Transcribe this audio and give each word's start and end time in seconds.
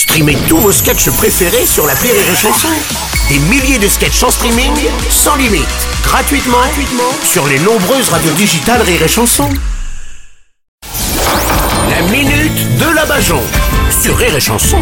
Streamez 0.00 0.38
tous 0.48 0.56
vos 0.56 0.72
sketchs 0.72 1.10
préférés 1.10 1.66
sur 1.66 1.86
la 1.86 1.92
Rire 1.92 2.14
et 2.14 2.34
Chanson. 2.34 2.68
Des 3.28 3.38
milliers 3.50 3.78
de 3.78 3.86
sketchs 3.86 4.22
en 4.22 4.30
streaming, 4.30 4.72
sans 5.10 5.36
limite, 5.36 5.68
gratuitement, 6.02 6.56
gratuitement 6.56 7.12
sur 7.22 7.46
les 7.46 7.58
nombreuses 7.58 8.08
radios 8.08 8.32
digitales 8.32 8.80
Rire 8.80 9.02
et 9.02 9.08
Chanson. 9.08 9.46
La 11.90 12.00
minute 12.10 12.78
de 12.78 12.96
la 12.96 13.04
Bajon 13.04 13.42
sur 13.90 14.16
Rire 14.16 14.34
et 14.34 14.40
Chanson. 14.40 14.80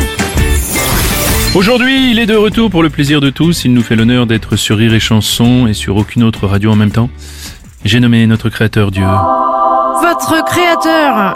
Aujourd'hui, 1.56 2.12
il 2.12 2.20
est 2.20 2.26
de 2.26 2.36
retour 2.36 2.70
pour 2.70 2.84
le 2.84 2.88
plaisir 2.88 3.20
de 3.20 3.30
tous. 3.30 3.64
Il 3.64 3.74
nous 3.74 3.82
fait 3.82 3.96
l'honneur 3.96 4.24
d'être 4.24 4.54
sur 4.54 4.78
Rire 4.78 4.94
et 4.94 5.00
Chanson 5.00 5.66
et 5.66 5.74
sur 5.74 5.96
aucune 5.96 6.22
autre 6.22 6.46
radio 6.46 6.70
en 6.70 6.76
même 6.76 6.92
temps. 6.92 7.10
J'ai 7.84 7.98
nommé 7.98 8.24
notre 8.28 8.50
créateur 8.50 8.92
Dieu. 8.92 9.04
Votre 10.00 10.44
créateur 10.44 11.34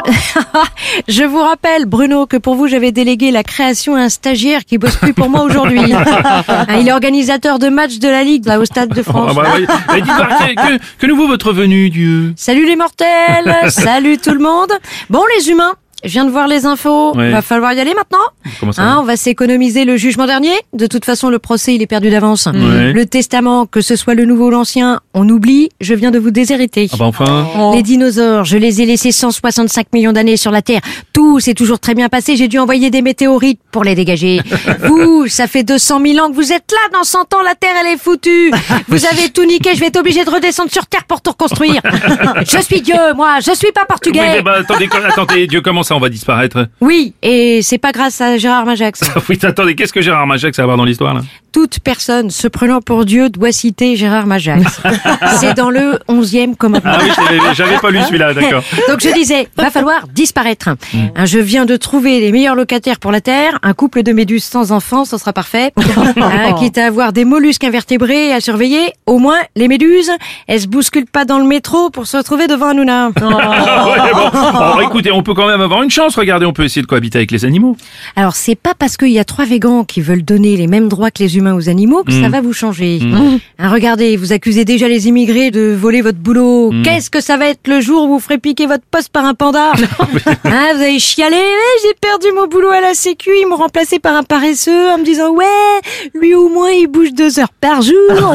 Je 1.08 1.24
vous 1.24 1.40
rappelle, 1.40 1.86
Bruno, 1.86 2.26
que 2.26 2.36
pour 2.36 2.54
vous, 2.54 2.66
j'avais 2.68 2.92
délégué 2.92 3.30
la 3.30 3.42
création 3.42 3.96
à 3.96 4.00
un 4.00 4.08
stagiaire 4.08 4.64
qui 4.64 4.78
bosse 4.78 4.96
plus 4.96 5.12
pour 5.14 5.28
moi 5.28 5.42
aujourd'hui. 5.42 5.92
Ah, 5.94 6.66
Il 6.80 6.88
est 6.88 6.92
organisateur 6.92 7.58
de 7.58 7.68
matchs 7.68 7.98
de 7.98 8.08
la 8.08 8.22
Ligue, 8.22 8.46
là, 8.46 8.58
au 8.60 8.64
Stade 8.64 8.90
de 8.90 9.02
France. 9.02 9.34
Ah 9.36 9.42
bah 9.42 9.48
oui. 9.54 9.66
Dites 10.00 10.04
que, 10.06 10.76
que, 10.78 10.82
que 10.98 11.06
nouveau 11.06 11.26
votre 11.26 11.52
venue, 11.52 11.90
Dieu? 11.90 12.32
Salut 12.36 12.66
les 12.66 12.76
mortels 12.76 13.54
Salut 13.68 14.18
tout 14.18 14.32
le 14.32 14.40
monde 14.40 14.72
Bon, 15.10 15.22
les 15.36 15.50
humains 15.50 15.74
je 16.04 16.10
viens 16.10 16.24
de 16.24 16.30
voir 16.30 16.48
les 16.48 16.66
infos. 16.66 17.16
Ouais. 17.16 17.30
Va 17.30 17.42
falloir 17.42 17.72
y 17.72 17.80
aller 17.80 17.94
maintenant. 17.94 18.18
Comment 18.60 18.72
ça 18.72 18.82
Hein, 18.82 18.98
on 19.00 19.04
va 19.04 19.16
s'économiser 19.16 19.84
le 19.84 19.96
jugement 19.96 20.26
dernier. 20.26 20.52
De 20.72 20.86
toute 20.86 21.04
façon, 21.04 21.30
le 21.30 21.38
procès, 21.38 21.74
il 21.74 21.82
est 21.82 21.86
perdu 21.86 22.10
d'avance. 22.10 22.46
Ouais. 22.46 22.92
Le 22.92 23.06
testament, 23.06 23.66
que 23.66 23.80
ce 23.80 23.96
soit 23.96 24.14
le 24.14 24.24
nouveau 24.24 24.46
ou 24.46 24.50
l'ancien, 24.50 25.00
on 25.14 25.28
oublie. 25.28 25.68
Je 25.80 25.94
viens 25.94 26.10
de 26.10 26.18
vous 26.18 26.30
déshériter. 26.30 26.88
Ah 26.92 26.96
bah 26.98 27.04
enfin 27.06 27.46
Les 27.74 27.82
dinosaures, 27.82 28.44
je 28.44 28.56
les 28.56 28.82
ai 28.82 28.86
laissés 28.86 29.12
165 29.12 29.86
millions 29.92 30.12
d'années 30.12 30.36
sur 30.36 30.50
la 30.50 30.62
Terre. 30.62 30.80
Tout 31.12 31.38
s'est 31.40 31.54
toujours 31.54 31.78
très 31.78 31.94
bien 31.94 32.08
passé. 32.08 32.36
J'ai 32.36 32.48
dû 32.48 32.58
envoyer 32.58 32.90
des 32.90 33.02
météorites 33.02 33.60
pour 33.70 33.84
les 33.84 33.94
dégager. 33.94 34.40
vous, 34.80 35.28
ça 35.28 35.46
fait 35.46 35.62
200 35.62 36.00
000 36.04 36.18
ans 36.24 36.30
que 36.30 36.34
vous 36.34 36.52
êtes 36.52 36.70
là. 36.72 36.98
Dans 36.98 37.04
100 37.04 37.34
ans, 37.34 37.42
la 37.44 37.54
Terre, 37.54 37.74
elle 37.80 37.92
est 37.94 37.98
foutue. 37.98 38.50
Vous 38.88 39.06
avez 39.06 39.30
tout 39.30 39.44
niqué. 39.44 39.70
Je 39.74 39.80
vais 39.80 39.86
être 39.86 39.98
obligé 39.98 40.24
de 40.24 40.30
redescendre 40.30 40.70
sur 40.70 40.86
Terre 40.86 41.04
pour 41.04 41.20
tout 41.20 41.30
reconstruire. 41.30 41.80
je 42.46 42.58
suis 42.60 42.80
Dieu, 42.82 42.96
moi. 43.14 43.38
Je 43.40 43.52
suis 43.54 43.72
pas 43.72 43.82
Oui, 43.82 43.86
portugais. 43.88 44.20
mais 44.20 44.42
bah, 44.42 44.56
attendez, 44.60 44.88
attendez, 45.08 45.46
Dieu, 45.46 45.60
comment 45.60 45.82
ça 45.82 45.91
on 45.96 46.00
va 46.00 46.08
disparaître 46.08 46.66
Oui, 46.80 47.14
et 47.22 47.60
c'est 47.62 47.78
pas 47.78 47.92
grâce 47.92 48.20
à 48.20 48.36
Gérard 48.38 48.66
Majax. 48.66 49.00
Oui, 49.28 49.38
attendez, 49.42 49.74
qu'est-ce 49.74 49.92
que 49.92 50.02
Gérard 50.02 50.26
Majax 50.26 50.58
a 50.58 50.62
à 50.62 50.64
voir 50.66 50.76
dans 50.76 50.84
l'histoire, 50.84 51.14
là? 51.14 51.22
Toute 51.52 51.80
personne 51.80 52.30
se 52.30 52.48
prenant 52.48 52.80
pour 52.80 53.04
Dieu 53.04 53.28
doit 53.28 53.52
citer 53.52 53.94
Gérard 53.96 54.26
Majax. 54.26 54.80
c'est 55.40 55.54
dans 55.54 55.70
le 55.70 55.98
11e 56.08 56.56
commandement. 56.56 56.92
Ah 56.94 56.98
oui, 57.02 57.10
j'avais- 57.54 57.78
pas 57.78 57.90
lu 57.90 58.00
celui-là, 58.06 58.32
d'accord. 58.34 58.62
Donc 58.88 59.00
je 59.00 59.12
disais, 59.12 59.48
va 59.56 59.70
falloir 59.70 60.06
disparaître. 60.08 60.70
Mm. 60.70 60.98
Hein, 61.16 61.24
Je 61.26 61.38
viens 61.38 61.64
de 61.66 61.76
trouver 61.76 62.20
les 62.20 62.32
meilleurs 62.32 62.54
locataires 62.54 62.98
pour 62.98 63.12
la 63.12 63.20
Terre, 63.20 63.58
un 63.62 63.74
couple 63.74 64.02
de 64.02 64.12
méduses 64.12 64.44
sans 64.44 64.72
enfants, 64.72 65.04
ça 65.04 65.18
sera 65.18 65.32
parfait. 65.32 65.72
Hein, 66.16 66.54
quitte 66.58 66.78
à 66.78 66.86
avoir 66.86 67.12
des 67.12 67.24
mollusques 67.24 67.64
invertébrés 67.64 68.32
à 68.32 68.40
surveiller, 68.40 68.92
au 69.06 69.18
moins 69.18 69.38
les 69.56 69.68
méduses, 69.68 70.10
elles 70.48 70.60
se 70.62 70.66
bousculent 70.68 71.06
pas 71.06 71.24
dans 71.24 71.38
le 71.38 71.44
métro 71.44 71.90
pour 71.90 72.06
se 72.06 72.16
retrouver 72.16 72.46
devant 72.46 72.66
un 72.66 72.70
Hanouna. 72.70 73.10
Ah 73.20 73.88
ouais, 73.88 74.12
bon. 74.14 74.30
Oh, 74.76 74.80
écoutez, 74.82 75.12
on 75.12 75.22
peut 75.22 75.34
quand 75.34 75.46
même 75.46 75.60
avoir 75.60 75.81
une 75.82 75.90
chance, 75.90 76.16
regardez, 76.16 76.46
on 76.46 76.52
peut 76.52 76.64
essayer 76.64 76.82
de 76.82 76.86
cohabiter 76.86 77.18
avec 77.18 77.30
les 77.30 77.44
animaux. 77.44 77.76
Alors 78.16 78.34
c'est 78.36 78.54
pas 78.54 78.74
parce 78.78 78.96
qu'il 78.96 79.08
y 79.10 79.18
a 79.18 79.24
trois 79.24 79.44
végans 79.44 79.84
qui 79.84 80.00
veulent 80.00 80.24
donner 80.24 80.56
les 80.56 80.66
mêmes 80.66 80.88
droits 80.88 81.10
que 81.10 81.22
les 81.22 81.36
humains 81.36 81.54
aux 81.54 81.68
animaux 81.68 82.02
que 82.04 82.12
ça 82.12 82.28
va 82.28 82.40
vous 82.40 82.52
changer. 82.52 83.00
Hein, 83.02 83.38
regardez, 83.70 84.16
vous 84.16 84.32
accusez 84.32 84.64
déjà 84.64 84.88
les 84.88 85.08
immigrés 85.08 85.50
de 85.50 85.74
voler 85.78 86.02
votre 86.02 86.18
boulot. 86.18 86.72
Qu'est-ce 86.84 87.10
que 87.10 87.20
ça 87.20 87.36
va 87.36 87.46
être 87.48 87.66
le 87.68 87.80
jour 87.80 88.04
où 88.04 88.08
vous 88.08 88.20
ferez 88.20 88.38
piquer 88.38 88.66
votre 88.66 88.84
poste 88.90 89.10
par 89.10 89.24
un 89.24 89.34
panda 89.34 89.72
Hein, 90.44 90.72
Vous 90.74 90.82
allez 90.82 90.98
chialer, 90.98 91.36
Eh, 91.36 91.86
j'ai 91.86 91.94
perdu 92.00 92.26
mon 92.34 92.46
boulot 92.46 92.70
à 92.70 92.80
la 92.80 92.94
sécu, 92.94 93.30
ils 93.40 93.46
m'ont 93.46 93.56
remplacé 93.56 93.98
par 93.98 94.14
un 94.16 94.22
paresseux 94.22 94.90
en 94.90 94.98
me 94.98 95.04
disant 95.04 95.30
ouais, 95.32 95.44
lui 96.14 96.34
au 96.34 96.48
moins 96.48 96.70
il 96.70 96.86
bouge 96.86 97.12
deux 97.12 97.38
heures 97.38 97.52
par 97.60 97.82
jour. 97.82 97.92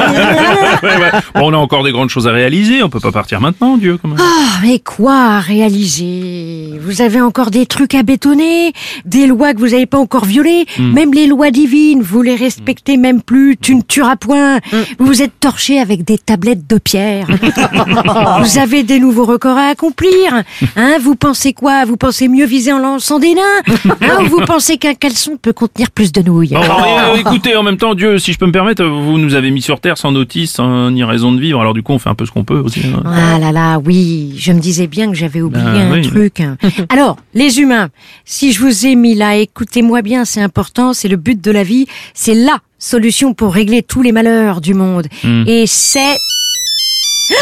Ouais, 0.84 0.90
ouais. 0.90 1.12
Bon, 1.34 1.52
on 1.52 1.54
a 1.54 1.58
encore 1.58 1.84
des 1.84 1.92
grandes 1.92 2.10
choses 2.10 2.28
à 2.28 2.32
réaliser, 2.32 2.84
on 2.84 2.90
peut 2.90 3.00
pas 3.00 3.12
partir 3.12 3.42
maintenant, 3.42 3.78
Dieu, 3.78 3.98
quand 4.02 4.08
même. 4.10 4.18
Ah, 4.22 4.60
mais 4.64 4.80
quoi 4.80 5.14
à 5.14 5.40
réaliser? 5.40 6.72
Vous 6.80 7.02
avez 7.02 7.20
encore 7.22 7.37
des 7.52 7.66
trucs 7.66 7.94
à 7.96 8.04
bétonner, 8.04 8.74
des 9.06 9.28
lois 9.28 9.54
que 9.54 9.60
vous 9.60 9.70
n'avez 9.70 9.86
pas 9.86 10.00
encore 10.00 10.26
violées, 10.26 10.66
même 10.80 11.14
les 11.14 11.28
lois 11.28 11.52
divines, 11.52 12.02
vous 12.02 12.22
les 12.22 12.36
respectez 12.36 12.98
même 12.98 13.22
plus, 13.22 13.56
tu 13.62 13.76
ne 13.76 13.82
tueras 13.82 14.16
point. 14.16 14.60
Vous 15.00 15.06
vous 15.06 15.22
êtes 15.22 15.40
torché 15.40 15.80
avec 15.80 16.04
des 16.04 16.18
tablettes 16.18 16.68
de 16.68 16.78
pierre. 16.80 17.28
vous 18.42 18.58
avez 18.58 18.84
des 18.84 19.00
nouveaux 19.00 19.26
records 19.26 19.58
à 19.58 19.68
accomplir. 19.68 20.44
Hein, 20.76 20.98
vous 21.02 21.16
pensez 21.16 21.54
quoi? 21.54 21.86
Vous 21.86 21.98
pensez 21.98 22.28
mieux 22.28 22.46
viser 22.46 22.74
en 22.74 22.80
lançant 22.80 23.20
des 23.20 23.34
nains? 23.34 23.42
Hein, 24.02 24.20
ou 24.24 24.26
Vous 24.28 24.42
pensez 24.46 24.78
qu'un 24.78 24.94
caleçon 24.94 25.38
peut 25.42 25.54
contenir 25.54 25.92
plus 25.92 26.12
de 26.12 26.22
nouilles? 26.22 26.50
Bon, 26.50 26.62
euh, 26.62 27.16
écoutez, 27.16 27.56
en 27.56 27.64
même 27.64 27.78
temps, 27.78 27.96
Dieu, 27.96 28.18
si 28.20 28.34
je 28.34 28.38
peux 28.38 28.46
me 28.46 28.52
permettre, 28.52 28.84
vous 28.84 29.18
nous 29.18 29.36
avez 29.36 29.52
mis 29.52 29.62
sur 29.62 29.80
Terre 29.80 29.98
sans 29.98 30.12
notice, 30.12 30.54
sans 30.54 30.92
ni 30.92 31.04
raison 31.04 31.32
de 31.32 31.40
vivre, 31.40 31.60
alors 31.62 31.74
du 31.74 31.84
coup, 31.84 31.94
on 31.94 32.00
fait 32.00 32.10
un 32.10 32.16
peu 32.16 32.26
ce 32.26 32.32
qu'on 32.32 32.44
peut 32.44 32.60
aussi. 32.60 32.82
hein. 32.94 33.04
Ah 33.06 33.40
là 33.40 33.52
là, 33.52 33.80
oui, 33.84 34.34
je 34.38 34.52
me 34.52 34.60
disais 34.60 34.88
bien 34.88 35.08
que 35.10 35.16
j'avais 35.16 35.42
oublié 35.42 35.64
Ah, 35.66 35.80
un 35.80 35.92
oui. 35.94 36.02
truc. 36.08 36.42
Alors, 36.90 37.18
les 37.38 37.60
humains, 37.60 37.90
si 38.26 38.52
je 38.52 38.60
vous 38.60 38.88
ai 38.88 38.96
mis 38.96 39.14
là, 39.14 39.36
écoutez-moi 39.36 40.02
bien, 40.02 40.26
c'est 40.26 40.42
important, 40.42 40.94
c'est 40.94 41.08
le 41.08 41.18
but 41.18 41.40
de 41.40 41.52
la 41.52 41.62
vie, 41.62 41.86
c'est 42.16 42.34
la 42.34 42.58
solution 42.80 43.36
pour 43.36 43.54
régler 43.54 43.84
tous 43.84 44.02
les 44.02 44.12
malheurs 44.12 44.60
du 44.60 44.74
monde. 44.74 45.08
Hmm. 45.24 45.44
Et 45.46 45.68
c'est... 45.68 46.18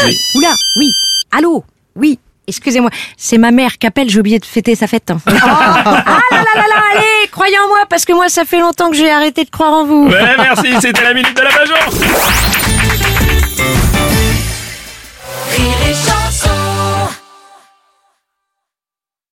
Oui. 0.04 0.16
Oula, 0.34 0.54
oui, 0.76 0.92
allô, 1.32 1.64
oui. 1.94 2.18
Excusez-moi, 2.48 2.90
c'est 3.16 3.38
ma 3.38 3.50
mère 3.50 3.76
qui 3.76 3.88
appelle, 3.88 4.08
j'ai 4.08 4.20
oublié 4.20 4.38
de 4.38 4.44
fêter 4.44 4.76
sa 4.76 4.86
fête. 4.86 5.10
ah 5.26 5.30
là 5.30 6.20
là 6.30 6.44
là 6.54 6.64
là, 6.68 6.82
allez, 6.92 7.28
croyez 7.32 7.58
en 7.58 7.66
moi, 7.66 7.86
parce 7.88 8.04
que 8.04 8.12
moi, 8.12 8.28
ça 8.28 8.44
fait 8.44 8.60
longtemps 8.60 8.90
que 8.90 8.96
j'ai 8.96 9.10
arrêté 9.10 9.44
de 9.44 9.50
croire 9.50 9.72
en 9.72 9.84
vous. 9.84 10.06
Ouais, 10.06 10.36
merci, 10.38 10.68
c'était 10.80 11.02
la 11.02 11.14
minute 11.14 11.34
de 11.34 11.42
la 11.42 11.50
Bajon 11.50 11.74